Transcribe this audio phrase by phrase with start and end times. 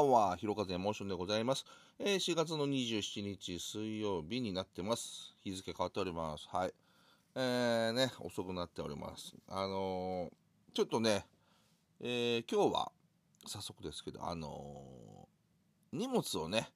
[0.00, 1.64] んは、ひろかぜモーションでございます。
[1.98, 5.34] えー、4月の27日水曜日になってます。
[5.42, 6.48] 日付変わっております。
[6.50, 6.74] はい。
[7.34, 9.34] えー、ね、遅くなっております。
[9.48, 11.26] あのー、ちょっとね、
[12.00, 12.92] えー、今日は、
[13.46, 16.70] 早速ですけど、あのー、荷物をね、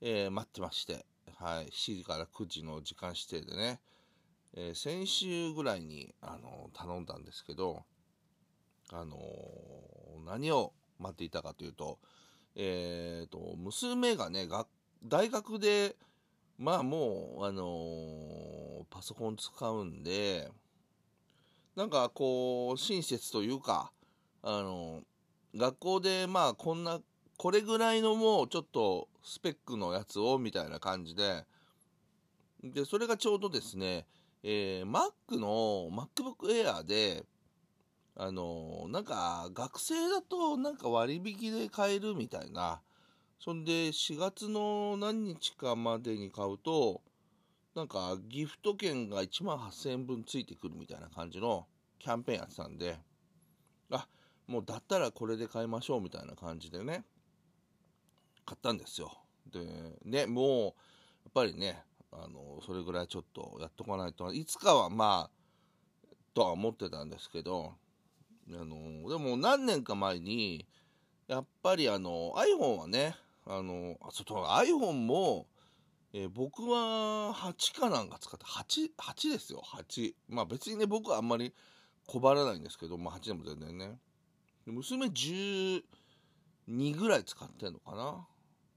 [0.00, 1.06] えー、待ってまして、
[1.38, 3.80] はい、7時から9時の時間指定でね、
[4.54, 7.84] えー、先週ぐらいに、あの頼んだんですけど、
[8.92, 9.18] あの
[10.24, 11.98] 何を待っていたかというと、
[12.56, 14.66] えっ、ー、と、娘がね、が
[15.04, 15.94] 大学で、
[16.58, 20.50] まあもう、あのー、パソコン使うんで、
[21.76, 23.92] なんかこう、親切というか、
[24.42, 27.00] あのー、学校でまあこんな、
[27.36, 31.44] これぐらいのもうちょっとスペックのやつをみたいな感じで、
[32.64, 34.06] で、それがちょうどですね、
[34.42, 37.24] えー、Mac の MacBook Air で、
[38.18, 42.80] あのなんか学生だとなんか割引で買えるみたいな。
[43.38, 47.02] そんで4月の何日かまでに買うと
[47.74, 51.66] なんかギフト券が1万8000円分ついてくるみたいな感じの
[51.98, 52.98] キャンペーンやってたんで。
[53.90, 54.08] あ
[54.46, 57.04] もうだったらこれで買いましょうみたいな感じでね。
[58.46, 59.12] 買ったんですよ。
[59.52, 59.60] で
[60.04, 60.72] ねもうやっ
[61.34, 64.32] ぱりねあのそれぐらいちょっとやっとかないと。
[64.32, 67.74] いつかはまあとは思ってたんですけど
[68.52, 70.66] あのでも何年か前に
[71.26, 75.46] やっぱりあの iPhone はねあのあそ iPhone も、
[76.12, 81.52] えー、僕は8かなんか使って 8, 8ですよ8まあ別にね僕はあんまり
[82.06, 83.98] 小ばらないんですけど、まあ、8でも全然ね。
[84.66, 85.82] 娘12
[86.96, 88.26] ぐらい使ってんのかな。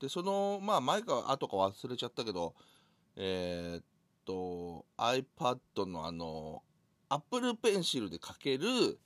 [0.00, 2.54] でそのまあ前か後か忘れちゃったけど
[3.16, 3.84] えー、っ
[4.24, 6.62] と iPad のあの
[7.08, 8.98] Apple Pencil で書ける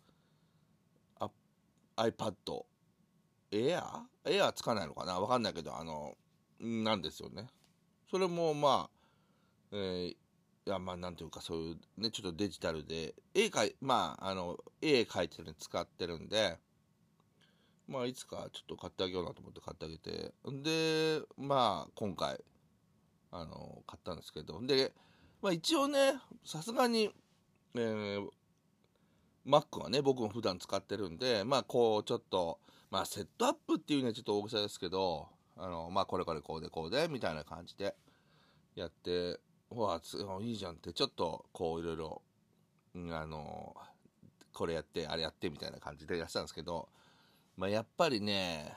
[2.00, 2.34] iPad
[3.50, 3.82] Air?
[4.24, 5.20] Air つかないのかな？
[5.20, 6.16] わかんないけど、あの、
[6.60, 7.48] なんですよね。
[8.10, 8.90] それもまあ、
[9.72, 10.16] えー、い
[10.66, 16.58] や、まあ、なんていうか、そういうね、ちょっとデジタルで、絵描い、まあ、あの、絵描いてるのに使ってるんで、
[17.88, 22.38] まあ、いつかちょっと買ってあげようなと思って買ってあげて、んで、まあ、今回、
[23.32, 24.92] あの、買ったんですけど、で、
[25.40, 27.10] まあ、一応ね、さすがに、
[27.74, 28.28] えー、
[29.46, 32.58] Mac はね、僕も普段使ってるんで、まあこうちょっと、
[32.90, 37.94] まあセットアップっていうのはちょっと大げさですけど、あの、まあこれこれこうでこうで、みたいな感じで
[38.74, 39.38] やって、
[39.70, 40.00] うわ、
[40.42, 42.22] いいじゃんってちょっとこういろいろ、
[42.94, 43.74] あの、
[44.52, 46.88] これやって、あれやってみたいな感じでやってたんですけど、
[47.56, 48.76] まあやっぱりね、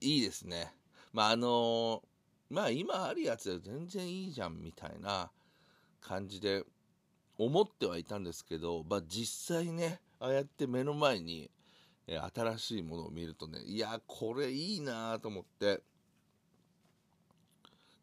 [0.00, 0.74] いいですね。
[1.12, 2.02] まああの、
[2.50, 5.30] まあ今あるやつで全然いいじゃんみたいな
[6.00, 6.64] 感じで、
[7.38, 11.50] 思ってはいたんですけど、まあ、実際ねああやって目の前に、
[12.06, 15.82] え新しいものを見るとねいやこれいいなと思って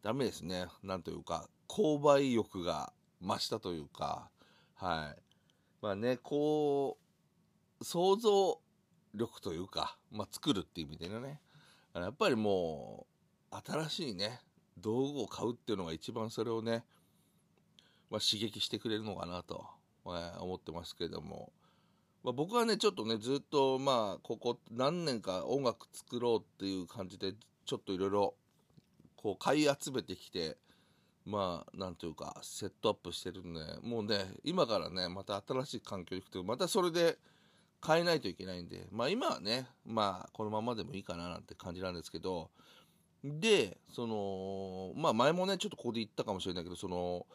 [0.02, 0.66] ダメですね。
[0.82, 4.28] なんというか購買意欲が増したというか
[4.74, 5.22] はい。
[5.80, 6.98] まあねこ
[7.80, 8.60] う想像
[9.14, 11.40] 力というか、まあ、作るっていう意味でね。
[11.94, 13.06] やっぱりも
[13.52, 14.40] う新しいね
[14.76, 16.84] 道具を買うっていうのが一番それをね
[18.14, 19.66] まあ、刺激してくれるのかなと、
[20.06, 21.50] えー、思ってますけれども、
[22.22, 27.32] まあ、僕はねちょっとねずっとまあここ何年か音楽作ろうっていう感じで
[27.66, 28.34] ちょっといろいろ
[29.16, 30.56] こう買い集めてきて
[31.26, 37.18] まあなんというかセットアップしてるんでもうね今からねまた新しい環境に行くとまたそれで
[37.84, 42.48] 変えないといけないんでまあ今はねまあこのままでもいいかななんて感じなんですけど
[43.24, 47.26] でそのまあ前もねちょっとここで言ったかもしれないけどその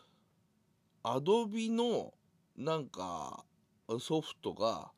[1.04, 2.14] アドビの
[2.58, 3.44] なんか
[4.00, 4.92] ソフトが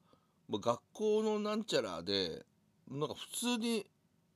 [0.49, 2.43] 学校のなんちゃらで
[2.89, 3.85] なんか普通に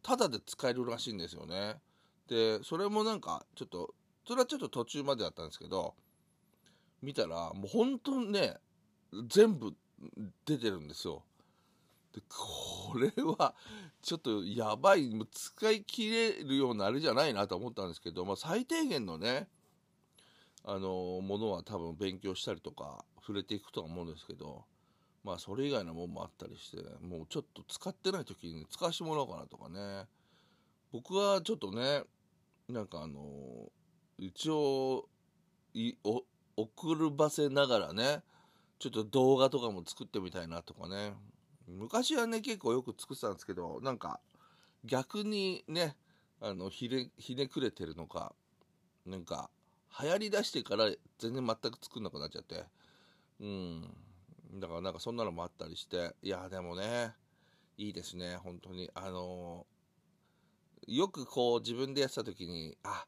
[0.02, 1.76] タダで使えるらしいんですよね。
[2.28, 3.94] でそれもなんかちょっと
[4.28, 5.96] それはちょっと途中までだったんですけど
[7.02, 8.56] 見たらもう本当にね
[9.28, 9.74] 全部
[10.46, 11.24] 出てるんですよ。
[12.14, 13.54] でこれは
[14.02, 19.48] ちょっとやばい使い切れるようなあれじゃないなと思ったんですけど、まあ、最低限のね
[20.68, 24.64] あのものは多分勉強したりとか触れていくとは思うんですけど
[25.24, 30.08] まあそれ以外のもんもあったりしてもうちょっと使ってない時に使わせてもらおうかなとかね。
[30.92, 32.04] 僕はちょっとね
[32.70, 33.22] なんかあの
[34.18, 35.08] 一応
[36.56, 38.24] 送るばせながらね
[38.80, 41.14] ちょっと動画とかも作ってみたいなとかね。
[41.68, 44.20] 昔はね結構よく作ってたんですけどなんか
[44.84, 45.96] 逆にね
[46.40, 48.34] あのひねひねくれてるのか
[49.06, 49.50] なんか
[50.02, 50.90] 流行りだしてから
[51.20, 52.64] 全然全く作んなくなっちゃって。
[53.40, 53.82] うん。
[54.60, 56.16] だからなんかそんなのもあったりして。
[56.22, 57.14] いやでもね
[57.78, 58.38] いいですね。
[58.38, 58.90] 本当に。
[58.94, 59.66] あの
[60.88, 63.06] よくこう自分でやってた時に、あ、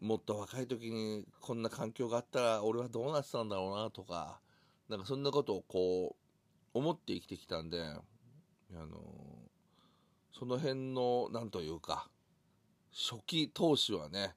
[0.00, 4.40] もっと若い時にこんな環境があったら俺はどうなってたんだろうなとか、
[4.88, 6.16] なんかそんなことをこ
[6.74, 8.00] う思って生きてきたんで、あ
[8.74, 8.98] の
[10.38, 12.08] その辺の、なんというか、
[12.92, 14.34] 初期投資はね、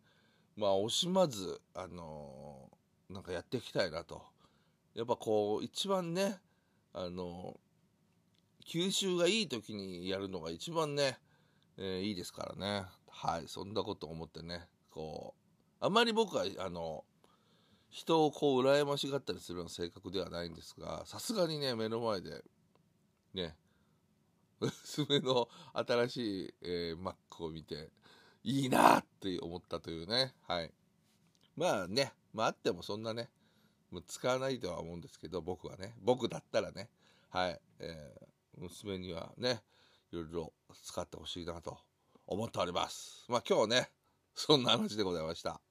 [0.56, 2.70] まあ惜しまず、あの
[3.10, 4.22] なんかやっていきたいなと。
[4.94, 6.40] やっぱこう、一番ね、
[6.94, 7.60] あの
[8.66, 11.18] 吸収がいい時にやるのが一番ね、
[11.78, 12.86] えー、いいですからね。
[13.08, 15.36] はい、そんなこと思ってね、こ
[15.82, 17.04] う、あまり僕は、あの、
[17.90, 22.44] 人をこう、羨ましがったりするような性格ではないんですが、さすがにね、目の前で、
[23.34, 23.58] ね、
[24.60, 27.90] 娘の新しい、えー、Mac を見て、
[28.44, 30.72] いいなって思ったというね、はい。
[31.56, 33.30] まあね、まああってもそんなね、
[33.92, 36.90] もう使わないとは思うんですけど、僕はね、僕だったらね、
[37.30, 39.62] はい、えー、娘にはね、
[40.12, 40.54] いろいろ
[40.84, 41.78] 使ってほしいなと
[42.26, 43.26] 思っております。
[43.30, 43.90] まあ今日ね、
[44.34, 45.62] そんな話でございました。